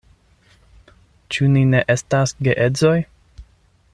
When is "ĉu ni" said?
1.35-1.63